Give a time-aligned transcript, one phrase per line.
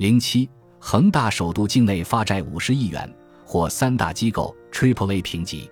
[0.00, 0.48] 零七，
[0.78, 3.14] 恒大首度境内发债五十亿元，
[3.44, 5.70] 获三大机构 Triple A 评级。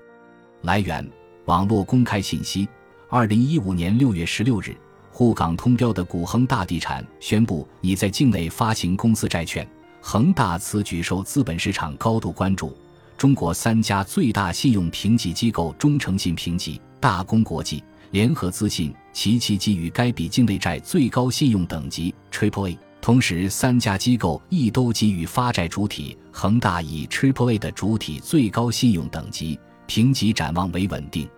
[0.61, 1.11] 来源：
[1.47, 2.69] 网络公开信息。
[3.09, 4.77] 二零一五年六月十六日，
[5.11, 9.67] 沪港通标的股恒大地产宣布已在境内发行公司债券。
[10.03, 12.77] 恒大此举受资本市场高度关注。
[13.17, 22.79] 中国三家最大信用评级机构中诚信评级、大公国际、联合资信齐齐给予该笔境内债最高信用等级 Triple A。
[23.01, 31.29] 同时，三家机构亦都给予发债主体恒大以 Triple A 的主体最高信用等级，评级展望为稳定。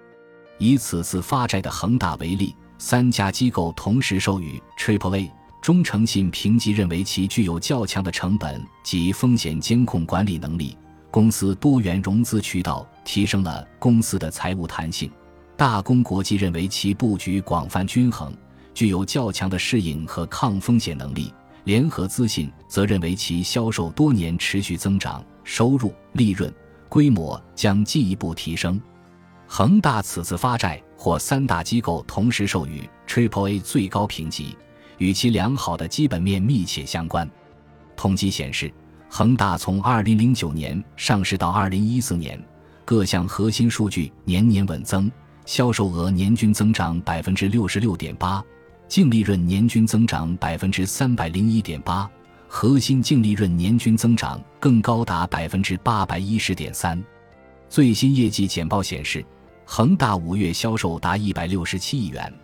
[0.59, 5.31] 以此次发债的恒大为例，三家机构同时授予 Triple A。
[5.63, 10.75] 中诚信评级认为其具有较强的成本及风险监控管理能力，
[11.11, 15.11] 公司多元融资渠道提升了公司的财务弹性。
[15.59, 18.35] 大公国际认为其布局广泛均衡，
[18.73, 21.31] 具有较强的适应和抗风险能力。
[21.65, 26.53] 联合资信则认为其销售多年持续增长，收入、利润、
[26.89, 28.81] 规模将进一步提升。
[29.47, 34.57] 恒大此次发债或三大机构同时授予 Triple A 最高评级，
[34.99, 37.29] 与其良好的基本面密切相关。
[37.97, 38.73] 统计显示，
[39.09, 42.43] 恒大从2009年上市到2014年，
[42.85, 45.11] 各项核心数据年年稳增，
[45.45, 48.43] 销售额年均增长66.8%。
[48.91, 52.11] 净利润年均增长百分之三百零一点八，
[52.49, 57.01] 核心净利润年均增长更高达百分之八百一十点三。
[57.69, 59.25] 最新业绩简报显示，
[59.65, 62.35] 恒大五月销售达一百六十七亿元，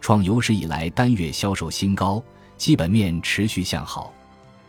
[0.00, 2.22] 创有史以来单月销售新高，
[2.56, 4.10] 基本面持续向好。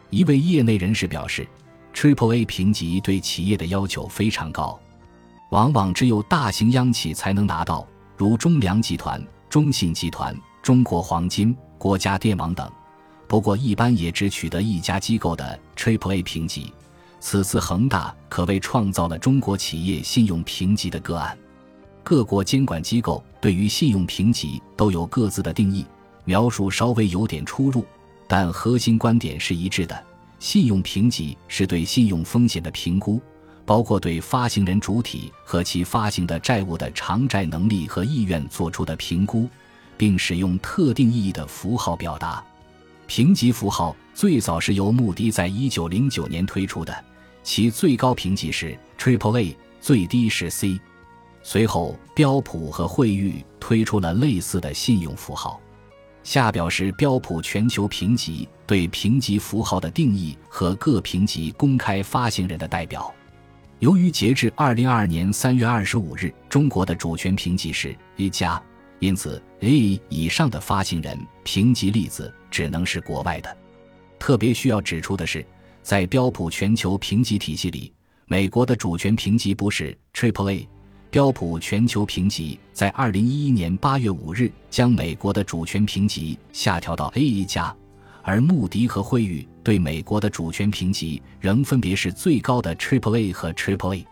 [0.10, 1.48] 一位业内人士表示
[1.94, 4.78] ，Triple A 评级对企业的要求非常高，
[5.52, 7.88] 往往只有大型央企才能拿到，
[8.18, 10.36] 如中粮集团、中信集团。
[10.62, 12.72] 中国黄金、国家电网等，
[13.28, 16.72] 不过一般也只取得一家机构的 Triple A 评级。
[17.20, 21.38] 此次恒大可谓创造了中国企业信用评级的个案。
[22.04, 25.86] 各国监管机构对于信用评级都有各自的定义，
[26.26, 27.86] 描述稍微有点出入，
[28.28, 30.04] 但核心观点是一致的。
[30.40, 33.22] 信用评级是对信用风险的评估，
[33.66, 39.48] 包括对发行人主体和其发行的债务的偿债能力和意愿做出的评估。
[40.02, 42.44] 并使用特定意义的符号表达，
[43.06, 47.06] 评级符号最早是由穆迪在一九零九年推出的，
[47.44, 50.82] 其最高评级是 Triple A，最低是 C。
[51.44, 55.62] 随后，标普和惠誉推出了类似的信用符号。
[56.24, 63.14] 下表是标普全球评级对评级符号的定义和各评级公开发行人的代表。
[63.78, 68.60] 由于截至二零二二年三月二十五日，中国的主权评级是 A 加。
[69.02, 73.58] 因此，A 以上的发行人评级例子只能是国外的。
[74.20, 75.44] 特别需要指出的是，
[75.82, 77.92] 在标普全球评级体系里，
[78.28, 80.70] 美国的主权评级不是 Triple A。
[81.10, 87.76] 标普全球评级在二零一一年八月五日将美国的主权评级下调到 A 加，
[88.22, 94.06] 而穆迪和惠誉对美国的主权评级仍分别是最高的 Triple A 和 Triple A。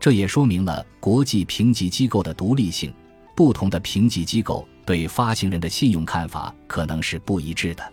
[0.00, 2.92] 这也说明了国际评级机构的独立性。
[3.42, 7.92] 不同的评级机构对发行人的信用看法可能是不一致的。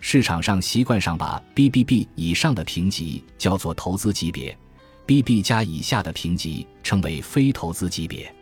[0.00, 4.56] 市场上习惯上把 BBB 以上的评级叫做投资级别
[5.04, 8.34] ，BB 加以下的评级称为非投资级别，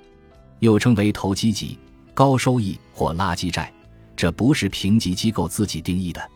[0.61, 1.77] 又称为投机级、
[2.15, 3.73] 高收益或垃圾债。
[4.15, 6.31] 这不是评级机构自己定义的。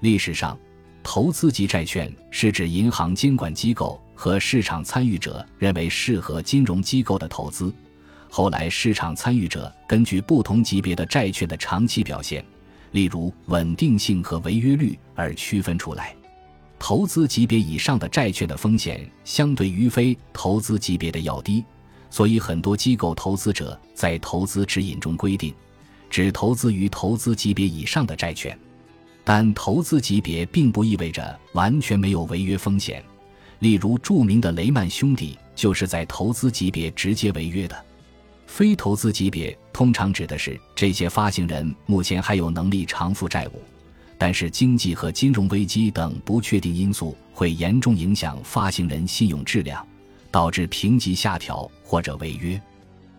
[0.00, 0.58] 历史上，
[1.04, 7.72] 投资级债券是指银行监管机构和市场参与者认为适合金融机构的投资。
[8.36, 12.44] 后来，市场参与者根据不同级别的债券的长期表现，
[12.90, 16.12] 例如稳定性和违约率而区分出来。
[16.76, 21.64] 投资级别以上的债券的风险相对于非投资级别的要低，
[22.10, 25.54] 所以很多机构投资者在投资指引中规定，
[26.10, 28.58] 只投资于投资级别以上的债券。
[29.22, 33.00] 但投资级别并不意味着完全没有违约风险，
[33.60, 37.84] 例如著名的雷曼兄弟就是在投资级别直接违约的。
[38.54, 43.60] 非投资级别通常指的是这些发行人目前还有能力偿付债务，
[44.16, 49.84] 但是经济和金融危机等不确定因素会严重影响发行人信用质量，
[50.30, 52.62] 导致评级下调或者违约。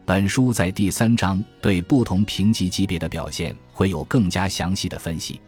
[0.06, 5.42] 本书在第三章对不同评级级别的表现会有更加详细的分析。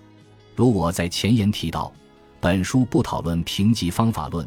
[0.54, 1.90] 如我在前言提到，
[2.42, 4.46] 本书不讨论评级方法论，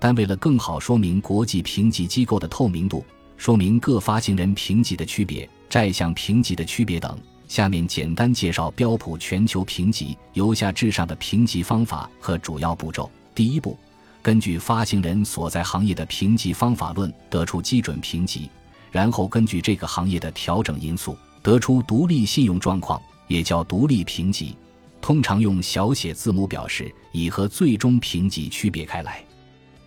[0.00, 3.04] 但为了更好说明国际评级机构的透明度。
[3.40, 13.10] 说明各发行人评级的区别、债项评级的区别等，下面简单介绍标普全球评级由下至上的评级方法和主要步骤。
[13.34, 13.78] 第一步，
[14.20, 18.50] 根据发行人所在行业的评级方法论得出基准评级，
[18.92, 24.54] 然后根据这个行业的调整因素得出独立信用状况，也叫独立评级，
[25.00, 29.24] 通常用小写字母表示，以和最终评级区别开来。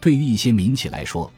[0.01, 1.31] 对于一些民企来说，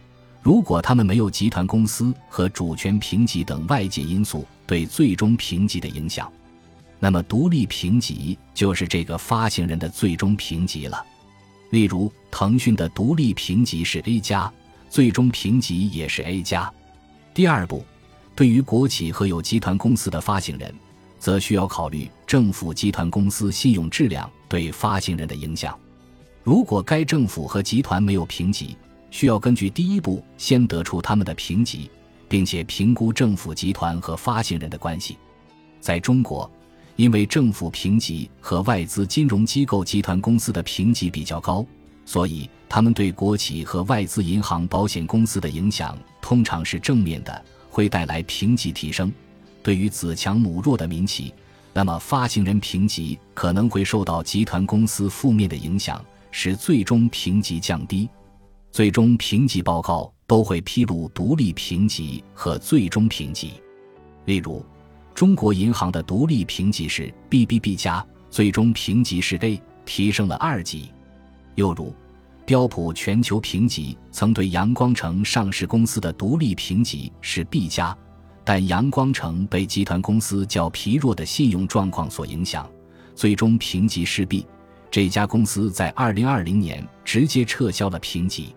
[0.46, 6.32] 如果他们没有集团公司和主权评级等外界因素对最终评级的影响，
[7.00, 11.04] 那么独立评级就是这个发行人的最终评级了。
[11.72, 14.54] 例如，腾讯的独立评级是 A 加，
[14.88, 16.72] 最终评级也是 A 加。
[17.34, 17.84] 第二步，
[18.36, 20.72] 对于国企和有集团公司的发行人，
[21.18, 25.76] 则需要考虑政府集团公司信用质量对发行人的影响。
[26.44, 28.78] 如果该政府和集团没有评级，
[29.16, 31.90] 需要根据第一步先得出他们的评级，
[32.28, 35.16] 并且评估政府集团和发行人的关系。
[35.80, 36.52] 在中国，
[36.98, 41.66] 因为政府评级和外资金融机构集团公司的评级比较高，
[42.06, 49.10] 所以他们对国企和外资银行、保险公司的影响通常是正面的，会带来评级提升。
[49.64, 51.34] 对于子强母弱的民企，
[51.72, 58.10] 那么发行人评级可能会受到集团公司负面的影响，使最终评级降低。
[58.76, 63.54] 最终评级报告都会披露独立评级和最终评级。
[64.26, 64.66] 例如，
[65.14, 70.92] 中国银行的独立评级是 BBB 加，最终评级是 A，提升了二级。
[71.56, 71.96] 又如，
[72.46, 77.98] 标普全球评级曾对阳光城上市公司的独立评级是 B 加，
[78.44, 82.70] 但阳光城被集团公司较疲弱的信用状况所影响，
[83.16, 84.46] 最终评级是 B。
[84.92, 88.54] 这家公司在2020年直接撤销了评级。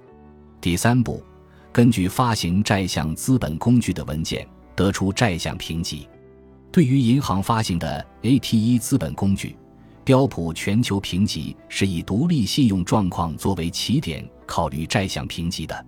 [0.60, 1.22] 第三步，
[1.70, 6.08] 根据发行债项资本工具的文件得出债项评级。
[6.72, 9.56] 对于银行发行的 AT1 资本工具，
[10.04, 15.86] 标普全球评级是以独立信用状况作为起点考虑债项评级的。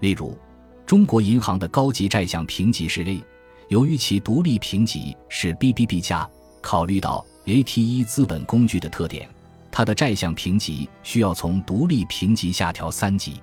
[0.00, 0.36] 例如，
[0.84, 3.22] 中国银行的高级债项评级是 A，
[3.68, 6.28] 由于其独立评级是 BBB 加，
[6.60, 9.28] 考虑到 AT1 资本工具的特点，
[9.70, 13.40] 它的债项评级需要从独立评级下调三级。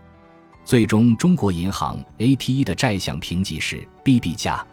[0.67, 4.67] 最终，中国银行 A T E 的债项评级是 BB 加。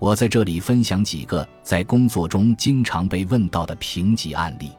[0.00, 4.72] 我在这里分享几个在工作中经常被问到的评级案例，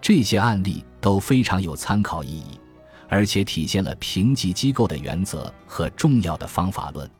[0.00, 2.60] 这些案例都非常有参考意义，
[3.08, 7.10] 而且体现了评级机构的原则和重要的方法论。